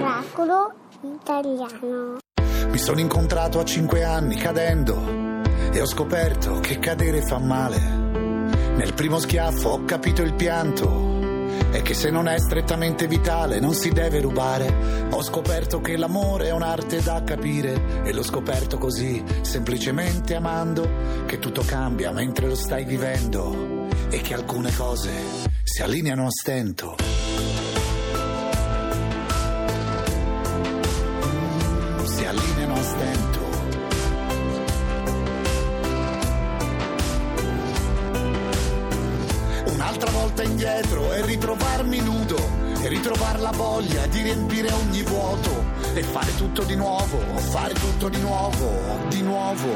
[0.00, 0.72] Oracolo
[1.02, 2.18] italiano.
[2.68, 5.00] Mi sono incontrato a cinque anni cadendo
[5.70, 7.78] e ho scoperto che cadere fa male.
[8.74, 11.20] Nel primo schiaffo ho capito il pianto
[11.70, 15.06] e che se non è strettamente vitale non si deve rubare.
[15.12, 21.38] Ho scoperto che l'amore è un'arte da capire e l'ho scoperto così, semplicemente amando, che
[21.38, 25.12] tutto cambia mentre lo stai vivendo e che alcune cose
[25.62, 27.11] si allineano a stento.
[40.32, 42.36] Volta indietro e ritrovarmi nudo
[42.80, 45.64] e ritrovare la voglia di riempire ogni vuoto
[45.94, 47.18] e fare tutto di nuovo,
[47.50, 49.68] fare tutto di nuovo, di nuovo,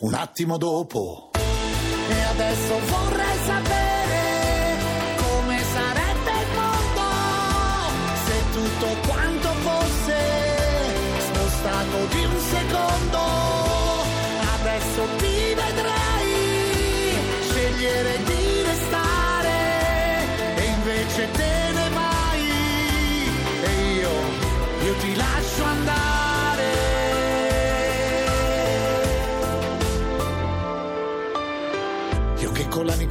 [0.00, 1.30] un attimo dopo.
[1.34, 4.76] E adesso vorrei sapere
[5.16, 7.08] come sarebbe il mondo
[8.26, 10.18] se tutto quanto fosse
[11.18, 13.18] spostato di un secondo.
[14.60, 15.35] Adesso ti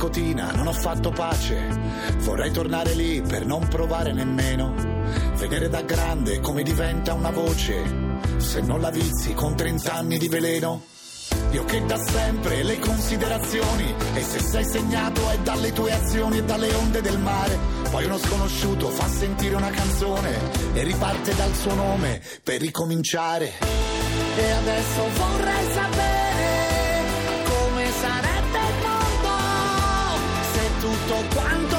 [0.06, 1.68] nicotina non ho fatto pace,
[2.20, 4.74] vorrei tornare lì per non provare nemmeno,
[5.38, 7.84] vedere da grande come diventa una voce,
[8.38, 10.84] se non la vizi con 30 anni di veleno.
[11.52, 16.44] Io che da sempre le considerazioni e se sei segnato è dalle tue azioni e
[16.44, 17.58] dalle onde del mare.
[17.90, 20.38] Poi uno sconosciuto fa sentire una canzone
[20.74, 23.54] e riparte dal suo nome per ricominciare.
[24.38, 25.95] E adesso vorrei sapere
[31.36, 31.75] tutto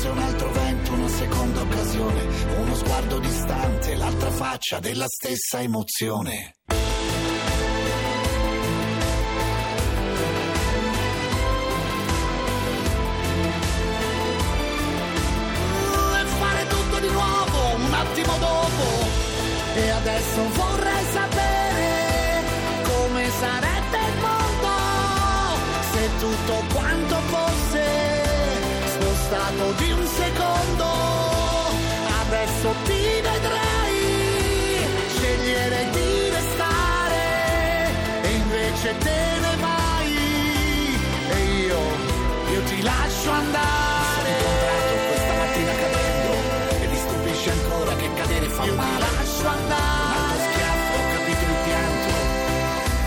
[0.00, 2.22] fosse un altro vento, una seconda occasione,
[2.56, 6.59] uno sguardo distante, l'altra faccia della stessa emozione.
[43.20, 44.32] Lascio andare.
[45.08, 46.32] questa mattina cadendo
[46.80, 48.88] e mi stupisce ancora che cadere fa io male.
[48.90, 49.88] Io ti lascio andare.
[50.00, 52.08] Un altro schiaffo, ho capito il pianto.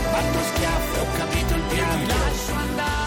[0.08, 1.98] Un altro schiaffo, ho capito il pianto.
[1.98, 3.02] Io ti lascio andare.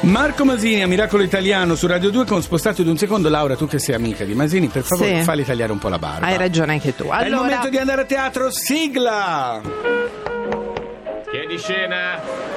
[0.00, 3.28] Marco Masini a Miracolo Italiano su Radio 2 con spostato di un secondo.
[3.28, 5.22] Laura, tu che sei amica di Masini, per favore Sì.
[5.22, 6.26] falli tagliare un po' la barba.
[6.26, 7.04] Hai ragione anche tu.
[7.04, 9.60] È il Allora, momento di andare a teatro, sigla!
[11.30, 12.56] Chiedi scena.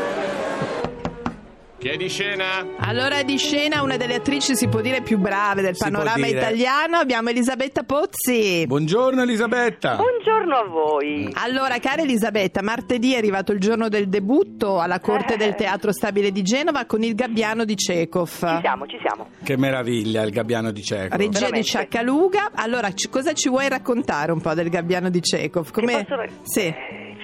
[1.81, 2.63] Chiedi scena.
[2.77, 6.27] allora di scena una delle attrici si può dire più brave del Si può panorama
[6.27, 6.37] dire.
[6.37, 6.97] italiano.
[6.97, 8.65] Abbiamo Elisabetta Pozzi.
[8.67, 9.95] Buongiorno Elisabetta!
[9.95, 11.27] Buongiorno a voi.
[11.33, 15.37] Allora, cara Elisabetta, martedì è arrivato il giorno del debutto alla Corte Eh.
[15.37, 18.29] del Teatro Stabile di Genova con il Gabbiano di Chekhov.
[18.29, 19.29] Ci siamo, ci siamo.
[19.43, 21.15] Che meraviglia il gabbiano di Cieco.
[21.17, 21.63] Regia di Veramente.
[21.67, 22.51] Ciaccaluga.
[22.53, 25.71] Allora, ci- cosa ci vuoi raccontare un po' del Gabbiano di Chekhov?
[25.71, 25.97] Come...
[25.97, 26.73] Ti posso ra- Sì.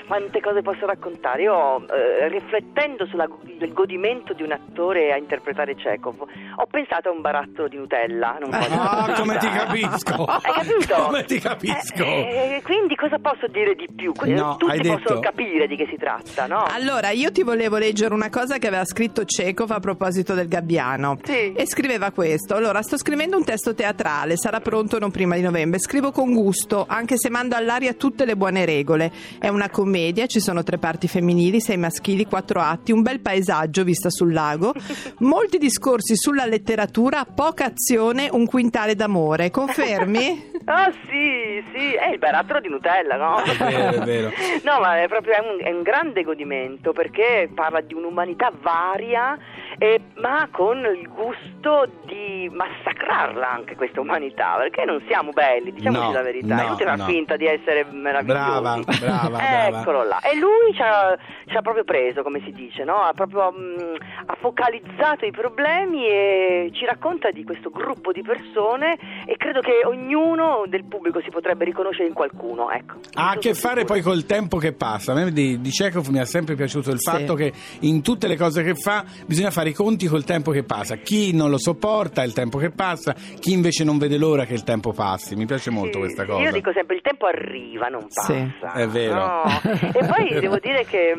[0.08, 1.42] Eh, Quante cose posso raccontare?
[1.44, 3.28] Io, eh, riflettendo sul
[3.74, 8.38] godimento di un attore a interpretare Chekhov, ho pensato a un barattolo di Nutella.
[8.40, 10.24] Non voglio Ah, come ti capisco!
[10.26, 10.96] Hai capito?
[10.96, 12.04] Come ti capisco!
[12.04, 14.14] Eh, eh, quindi cosa posso dire di più?
[14.26, 16.64] No, Tutti detto- possono capire di che si tratta, no?
[16.64, 21.18] Allora, io ti volevo leggere una cosa che aveva scritto Chekhov a proposito del Gabbiano.
[21.24, 21.52] Sì.
[21.54, 22.56] E scriveva questo.
[22.56, 25.80] Allora, sto scrivendo un testo teatrale, sarà pronto non prima di novembre.
[25.80, 29.12] Scrivo con gusto, anche se mando all'aria tutte le buone regole.
[29.40, 29.96] È una commedia,
[30.28, 34.74] ci sono tre parti femminili, sei maschili, quattro atti, un bel paesaggio vista sul lago,
[35.20, 39.50] molti discorsi sulla letteratura, poca azione, un quintale d'amore.
[39.50, 40.56] Confermi?
[40.70, 43.38] Ah sì, sì, è il barattolo di Nutella, no?
[43.38, 44.32] È vero, è vero.
[44.66, 49.38] No, ma è proprio è un, è un grande godimento perché parla di un'umanità varia
[49.80, 56.08] eh, ma con il gusto di massacrarla anche questa umanità, perché non siamo belli, diciamoci
[56.08, 57.06] No, la verità, no, è inutile far no.
[57.06, 58.40] finta di essere meravigliosi.
[58.40, 59.84] Brava, brava, brava.
[59.88, 60.20] Eccolo là.
[60.20, 62.96] E lui ci ha, ci ha proprio preso, come si dice, no?
[62.98, 63.96] ha proprio mm,
[64.26, 69.86] ha focalizzato i problemi e ci racconta di questo gruppo di persone e credo che
[69.86, 72.70] ognuno del pubblico si potrebbe riconoscere in qualcuno.
[72.70, 72.96] Ecco.
[73.14, 73.86] Ha a che fare sicura.
[73.94, 75.14] poi col tempo che passa.
[75.14, 77.10] A me di, di Chekhov mi ha sempre piaciuto il Sì.
[77.10, 80.64] fatto che in tutte le cose che fa bisogna fare i conti col tempo che
[80.64, 80.98] passa.
[80.98, 84.64] Chi non lo sopporta il tempo che passa, chi invece non vede l'ora che il
[84.64, 85.36] tempo passi.
[85.36, 86.44] Mi piace molto Sì, questa cosa.
[86.44, 88.34] Io dico sempre il tempo arriva, non passa.
[88.34, 89.16] Sì, è vero.
[89.16, 89.44] No.
[89.82, 91.14] E poi devo dire che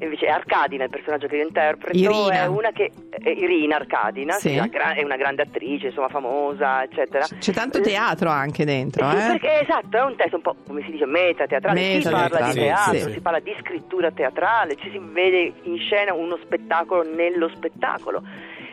[0.00, 2.42] invece Arcadina, il personaggio che io interpreto, Irina.
[2.42, 4.54] è una che è Irina Arcadina, Sì.
[4.54, 7.26] è una grande attrice, insomma famosa, eccetera.
[7.38, 9.26] C'è tanto teatro anche dentro, Sì, eh?
[9.38, 12.52] perché esatto, è un testo un po' come si dice meta teatrale, si parla di
[12.52, 13.12] teatro, sì.
[13.12, 18.22] si parla di scrittura teatrale, ci si vede in scena uno spettacolo nello spettacolo.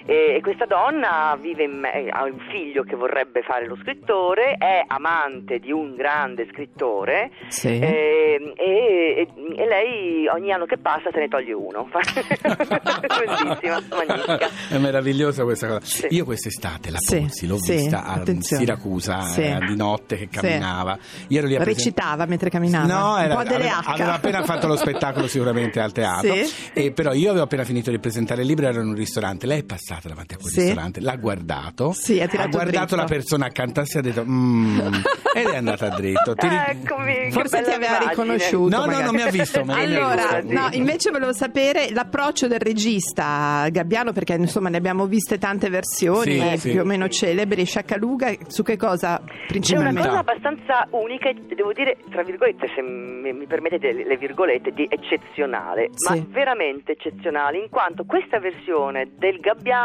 [0.05, 4.55] E, e questa donna vive in me- ha un figlio che vorrebbe fare lo scrittore,
[4.57, 7.79] è amante di un grande scrittore Sì.
[7.79, 11.89] e, e- e lei ogni anno che passa se ne toglie uno.
[12.43, 14.49] Bellissima, magnifica.
[14.69, 15.81] È meravigliosa questa cosa.
[15.85, 16.07] Sì.
[16.09, 18.63] Io quest'estate la Sì, Pozzi l'ho sì, vista a attenzione.
[18.63, 19.41] Siracusa Sì.
[19.41, 20.39] eh, di notte che Sì.
[20.39, 20.97] camminava.
[21.29, 22.85] Io ero lì a presen- Recitava mentre camminava.
[22.93, 26.71] No, era- un po' delle aveva, aveva appena fatto lo spettacolo sicuramente al teatro, Sì.
[26.73, 29.59] e però io avevo appena finito di presentare il libro, ero in un ristorante, lei
[29.59, 30.59] è passata davanti a quel Sì.
[30.61, 32.95] ristorante, l'ha guardato, Sì, ha tirato guardato dritto.
[32.95, 34.79] la persona accanto a sé e ha detto "Mm",
[35.35, 36.33] ed è andata dritto.
[36.35, 38.09] Ti Eccomi, Forse ti aveva immagine.
[38.09, 38.69] riconosciuto.
[38.75, 39.03] No, no, magari.
[39.03, 44.33] non mi ha visto, lo Allora, no, invece volevo sapere l'approccio del regista Gabbiano, perché
[44.33, 46.71] insomma ne abbiamo viste tante versioni, Sì, eh, sì.
[46.71, 47.65] più o meno celebri.
[47.65, 50.07] Sciaccaluga, su che cosa C'è una principalmente?
[50.07, 54.71] cosa abbastanza unica e devo dire, tra virgolette, se mi mi permettete le le virgolette,
[54.71, 56.13] di eccezionale, Sì.
[56.19, 59.82] ma veramente eccezionale, in quanto questa versione del Gabbiano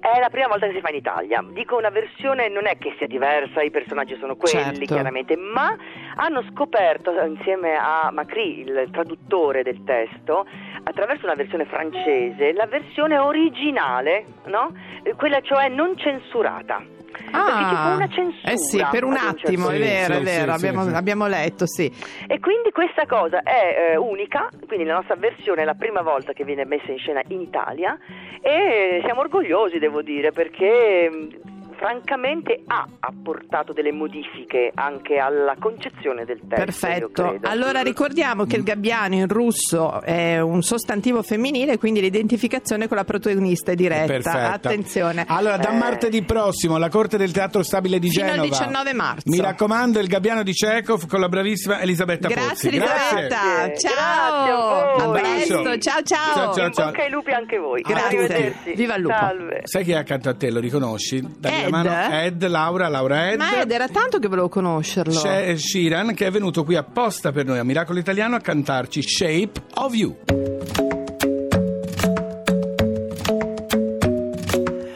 [0.00, 1.44] è la prima volta che si fa in Italia.
[1.50, 4.84] Dico una versione non è che sia diversa, i personaggi sono quelli Certo.
[4.94, 5.76] chiaramente, ma
[6.16, 10.46] hanno scoperto insieme a Macri, il traduttore del testo,
[10.84, 14.72] attraverso una versione francese, la versione originale, no?
[15.16, 16.82] Quella cioè non censurata.
[17.10, 19.84] Perché ci fu una censura eh sì, per un certo attimo, è punto.
[19.84, 21.92] vero, Sì, è vero, sì, abbiamo, sì, abbiamo letto, sì.
[22.26, 26.32] E quindi questa cosa è eh, unica, quindi la nostra versione è la prima volta
[26.32, 27.98] che viene messa in scena in Italia
[28.40, 31.49] e siamo orgogliosi, devo dire, perché mh,
[31.80, 36.54] francamente ha apportato delle modifiche anche alla concezione del testo.
[36.54, 37.22] Perfetto.
[37.22, 37.48] credo.
[37.48, 43.04] Allora ricordiamo che il gabbiano in russo è un sostantivo femminile, quindi l'identificazione con la
[43.04, 44.04] protagonista è diretta.
[44.12, 44.52] Perfetta.
[44.52, 45.24] Attenzione.
[45.26, 45.76] Allora, da Eh.
[45.78, 48.48] martedì prossimo alla Corte del Teatro Stabile di Fino al Genova.
[48.48, 49.22] 19 marzo.
[49.24, 52.68] Mi raccomando, il Gabbiano di Chekhov con la bravissima Elisabetta Grazie Pozzi.
[52.68, 53.26] Elisabetta.
[53.26, 53.88] Grazie.
[53.88, 54.44] Ciao.
[54.44, 54.92] Grazie a.
[54.92, 55.62] A Abbraccio.
[55.62, 55.78] presto.
[55.78, 56.34] Ciao ciao.
[56.34, 57.80] Ciao, ciao, In bocca ai lupi anche voi.
[57.80, 58.04] Grazie.
[58.18, 58.74] Arrivederci.
[58.74, 59.14] Viva il lupo.
[59.14, 59.60] Salve.
[59.64, 60.50] Sai chi è accanto a te?
[60.50, 61.24] Lo riconosci?
[61.38, 62.46] Dagli la Ed?
[62.46, 63.38] Laura, Laura Ed.
[63.38, 65.20] Ma Ed era tanto che volevo conoscerlo.
[65.20, 69.52] C'è Shiran che è venuto qui apposta per noi a Miracolo Italiano a cantarci Shape
[69.74, 70.16] of You.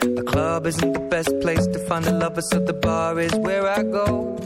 [0.00, 3.66] The club isn't the best place to find a lover, so the bar is where
[3.66, 4.36] I go.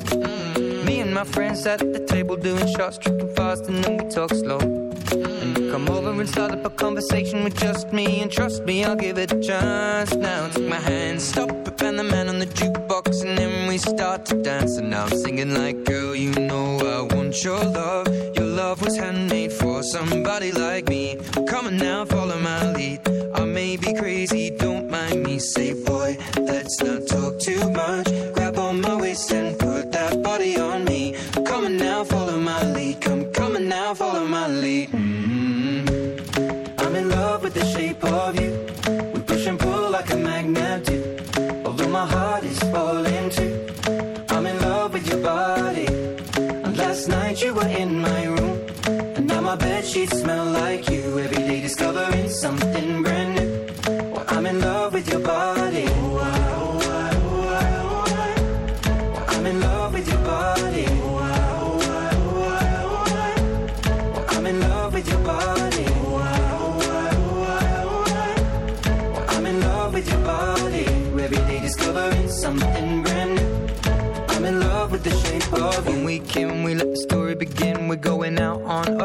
[0.85, 4.31] Me and my friends at the table doing shots, tripping fast, and then we talk
[4.31, 4.59] slow.
[4.59, 8.85] And you come over and start up a conversation with just me, and trust me,
[8.85, 10.15] I'll give it a chance.
[10.15, 13.79] Now take my hand, stop it, and the man on the jukebox, and then we
[13.79, 14.79] start to dance.
[14.79, 17.69] And now I'm singing like, girl, you know I want your love.
[17.69, 18.08] Your love
[49.89, 51.19] sheets smell like you.
[51.19, 54.11] Every day discovering something brand new.
[54.13, 54.88] Well, I'm in love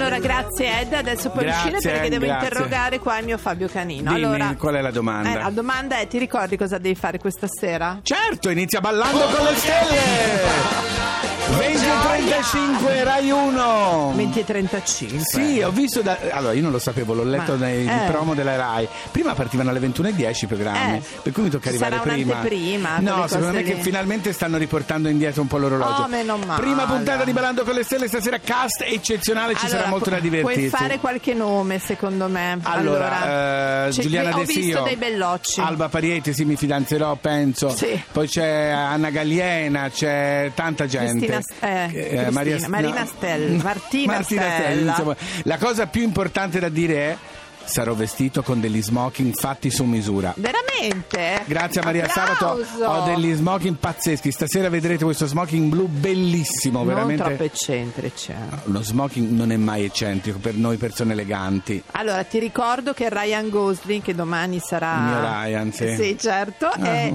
[0.00, 2.48] Allora, grazie Ed, adesso puoi Grazie, uscire perché devo grazie.
[2.48, 4.12] interrogare qua il mio Fabio Canino.
[4.14, 5.30] Dimmi, allora, qual è la domanda?
[5.30, 7.98] eh, la domanda è, ti ricordi cosa devi fare questa sera?
[8.02, 11.29] Certo, inizia ballando con le stelle!
[11.50, 15.18] 20.35 Rai 1 20 e 35.
[15.24, 16.16] Sì, ho visto da...
[16.30, 18.06] Allora, io non lo sapevo, l'ho letto Ma- nei eh.
[18.08, 18.88] promo della Rai.
[19.10, 21.02] Prima partivano alle 21.10 i programmi, Eh.
[21.22, 22.32] per cui mi tocca arrivare prima.
[22.34, 23.82] un'anteprima, No, secondo me cose che lì.
[23.82, 26.02] finalmente stanno riportando indietro un po' l'orologio.
[26.02, 26.60] Oh, meno male.
[26.60, 30.10] Prima puntata di Ballando con le Stelle, stasera cast eccezionale, ci Allora, sarà molto pu-
[30.10, 30.68] da divertirsi.
[30.68, 32.58] Puoi fare qualche nome, secondo me.
[32.62, 35.60] Allora, eh, c'è- Giuliana ho De visto Sio, dei bellocci.
[35.60, 37.68] Alba Parieti, sì, mi fidanzerò, penso.
[37.70, 38.00] Sì.
[38.12, 41.08] Poi c'è Anna Galliena, c'è tanta gente.
[41.26, 41.90] Cristina, eh,
[42.26, 43.06] Eh, Maria- Marina no.
[43.06, 44.90] Stella, Martina, Martina Stella.
[44.90, 45.16] insomma.
[45.44, 47.16] La cosa più importante da dire è
[47.62, 50.32] sarò vestito con degli smoking fatti su misura.
[50.36, 51.42] Veramente?
[51.44, 52.64] Grazie a Maria Applauso.
[52.64, 54.32] Sabato, ho degli smoking pazzeschi.
[54.32, 57.22] Stasera vedrete questo smoking blu bellissimo, Non veramente.
[57.22, 58.32] troppo eccentrici.
[58.32, 58.34] eh.
[58.64, 61.80] Lo smoking non è mai eccentrico per noi persone eleganti.
[61.92, 64.94] Allora, ti ricordo che Ryan Gosling, che domani sarà...
[64.96, 65.94] Il mio Ryan, sì.
[65.96, 66.66] Sì, certo.
[66.66, 66.82] Ah.
[66.82, 67.12] è-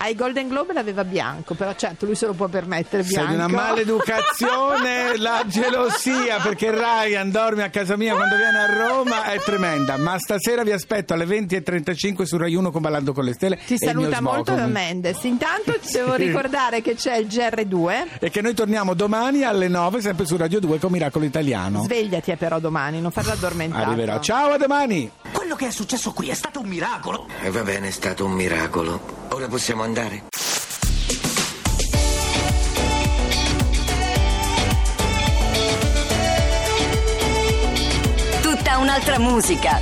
[0.00, 3.30] Ai Golden Globe l'aveva bianco, però certo lui se lo può permettere Sei bianco.
[3.30, 9.24] di una maleducazione, la gelosia perché Ryan dorme a casa mia quando viene a Roma
[9.24, 9.96] è tremenda.
[9.96, 13.58] Ma stasera vi aspetto alle 20.35 su Rai 1 con Ballando con le Stelle.
[13.64, 14.54] Ti saluta molto.
[14.68, 15.22] Mendes.
[15.24, 16.26] Intanto ti devo Sì.
[16.26, 18.06] ricordare che c'è il GR2.
[18.20, 21.82] E che noi torniamo domani alle 9 sempre su Radio 2 con Miracolo Italiano.
[21.82, 23.84] Svegliati eh, però domani, non farla addormentare.
[23.84, 24.20] Arriverò.
[24.20, 25.10] Ciao, a domani!
[25.32, 27.26] Quello che è successo qui è stato un miracolo.
[27.42, 29.26] E va bene, è stato un miracolo.
[29.30, 30.24] Ora possiamo andare?
[38.40, 39.80] Tutta un'altra musica.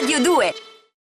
[0.00, 0.54] Radio 2